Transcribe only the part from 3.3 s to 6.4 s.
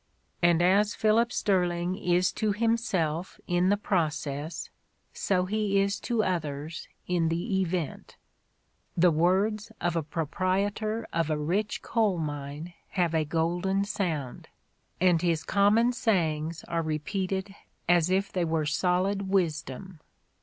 in the process, so he is to